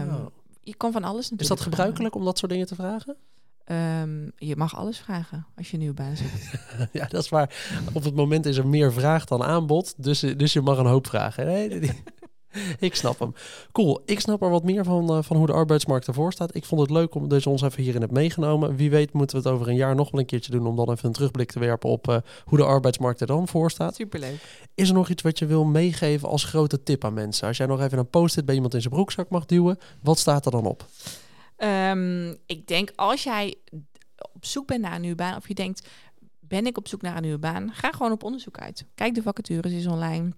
[0.00, 0.26] Um, oh.
[0.62, 3.16] Je kan van alles natuurlijk Is dat gebruikelijk om dat soort dingen te vragen?
[3.66, 6.50] Um, je mag alles vragen als je nieuw baan zoekt.
[6.92, 7.80] ja, dat is waar.
[7.92, 9.94] Op het moment is er meer vraag dan aanbod.
[9.96, 11.46] Dus, dus je mag een hoop vragen.
[11.46, 11.90] Nee,
[12.78, 13.34] ik snap hem.
[13.72, 14.02] Cool.
[14.04, 16.54] Ik snap er wat meer van, uh, van hoe de arbeidsmarkt ervoor staat.
[16.54, 18.76] Ik vond het leuk om dus ons even hierin hebt meegenomen.
[18.76, 20.66] Wie weet moeten we het over een jaar nog wel een keertje doen...
[20.66, 23.70] om dan even een terugblik te werpen op uh, hoe de arbeidsmarkt er dan voor
[23.70, 23.94] staat.
[23.94, 24.66] Superleuk.
[24.74, 27.46] Is er nog iets wat je wil meegeven als grote tip aan mensen?
[27.48, 29.78] Als jij nog even een post-it bij iemand in zijn broekzak mag duwen...
[30.02, 30.86] wat staat er dan op?
[31.56, 33.54] Um, ik denk als jij
[34.32, 35.36] op zoek bent naar een nieuwe baan...
[35.36, 35.88] of je denkt,
[36.40, 37.72] ben ik op zoek naar een nieuwe baan...
[37.72, 38.86] ga gewoon op onderzoek uit.
[38.94, 40.32] Kijk de vacatures is online.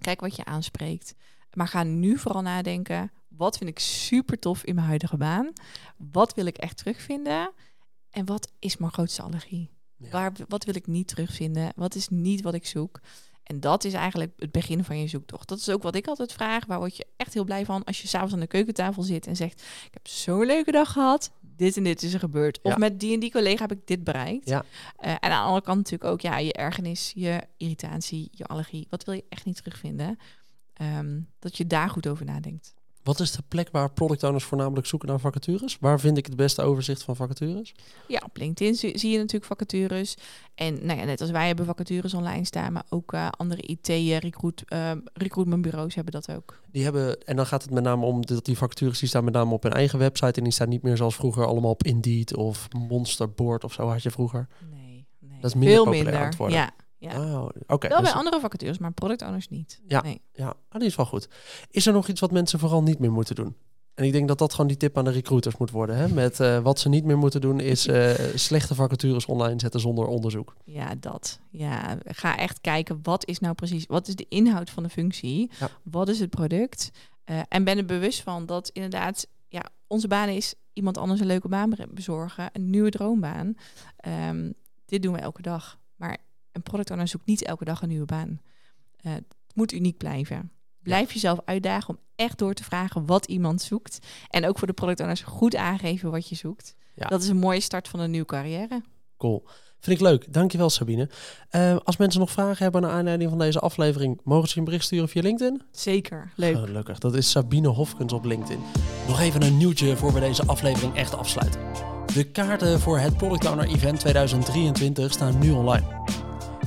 [0.00, 1.14] Kijk wat je aanspreekt.
[1.54, 5.52] Maar ga nu vooral nadenken, wat vind ik super tof in mijn huidige baan?
[5.96, 7.52] Wat wil ik echt terugvinden?
[8.10, 9.70] En wat is mijn grootste allergie?
[9.96, 10.10] Ja.
[10.10, 11.72] Waar, wat wil ik niet terugvinden?
[11.76, 13.00] Wat is niet wat ik zoek?
[13.50, 15.48] En dat is eigenlijk het begin van je zoektocht.
[15.48, 16.66] Dat is ook wat ik altijd vraag.
[16.66, 19.36] Waar word je echt heel blij van als je s'avonds aan de keukentafel zit en
[19.36, 21.32] zegt: Ik heb zo'n leuke dag gehad.
[21.40, 22.58] Dit en dit is er gebeurd.
[22.62, 24.48] Of met die en die collega heb ik dit bereikt.
[24.48, 24.64] Ja.
[24.96, 28.86] Eh, en aan de andere kant natuurlijk ook ja, je ergernis, je irritatie, je allergie.
[28.90, 30.18] Wat wil je echt niet terugvinden?
[30.80, 32.74] Ehm, dat je daar goed over nadenkt.
[33.02, 35.76] Wat is de plek waar product owners voornamelijk zoeken naar vacatures?
[35.80, 37.74] Waar vind ik het beste overzicht van vacatures?
[38.08, 40.16] Ja, op LinkedIn zie je natuurlijk vacatures.
[40.54, 44.64] En nou ja, net als wij hebben vacatures online staan, maar ook eh, andere IT-recruit,
[45.12, 46.60] recruitmentbureaus hebben dat ook.
[46.70, 49.34] Die hebben, en dan gaat het met name om dat die vacatures die staan met
[49.34, 52.36] name op hun eigen website en die staan niet meer zoals vroeger allemaal op Indeed
[52.36, 54.48] of Monsterboard of zo had je vroeger.
[54.70, 55.40] Nee, nee.
[55.40, 56.50] Dat is minder Veel populair minder.
[56.50, 57.20] Ja, ja.
[57.20, 57.88] Oh, oké.
[57.88, 59.80] Wel dus- bij andere vacatures, maar product owners niet.
[59.86, 60.02] Ja.
[60.02, 60.20] Nee.
[60.32, 61.28] ja, ah, die is wel goed.
[61.70, 63.56] Is er nog iets wat mensen vooral niet meer moeten doen?
[63.94, 65.96] En ik denk dat dat gewoon die tip aan de recruiters moet worden.
[65.96, 66.08] Hè?
[66.08, 70.06] Met uh, wat ze niet meer moeten doen is uh, slechte vacatures online zetten zonder
[70.06, 70.56] onderzoek.
[70.64, 71.40] Ja, dat.
[71.50, 75.50] Ja, ga echt kijken wat is nou precies, wat is de inhoud van de functie?
[75.58, 75.68] Ja.
[75.82, 76.90] Wat is het product?
[77.24, 81.26] Uh, en ben er bewust van dat inderdaad, ja, onze baan is iemand anders een
[81.26, 83.54] leuke baan bezorgen, een nieuwe droombaan.
[84.28, 84.54] Um,
[84.86, 85.78] dit doen we elke dag.
[85.96, 86.18] Maar
[86.52, 88.40] een product owner zoekt niet elke dag een nieuwe baan.
[88.96, 90.52] het moet uniek blijven.
[90.82, 93.98] Blijf jezelf uitdagen om echt door te vragen wat iemand zoekt.
[94.28, 96.74] En ook voor de product owners goed aangeven wat je zoekt.
[96.94, 97.06] Ja.
[97.06, 98.82] Dat is een mooie start van een nieuwe carrière.
[99.16, 99.44] Cool.
[99.80, 100.32] Vind ik leuk.
[100.32, 101.08] Dankjewel Sabine.
[101.50, 104.84] Uh, als mensen nog vragen hebben naar aanleiding van deze aflevering, mogen ze een bericht
[104.84, 105.62] sturen via LinkedIn?
[105.70, 106.32] Zeker.
[106.36, 106.56] Leuk.
[106.56, 106.98] Gelukkig.
[106.98, 108.60] Dat is Sabine Hofkens op LinkedIn.
[109.06, 111.60] Nog even een nieuwtje voor we deze aflevering echt afsluiten.
[112.14, 115.86] De kaarten voor het Product Owner Event 2023 staan nu online.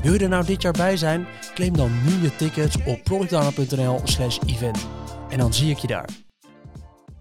[0.03, 1.27] Wil je er nou dit jaar bij zijn?
[1.53, 4.87] Claim dan nu je tickets op productowner.nl slash event.
[5.29, 6.09] En dan zie ik je daar.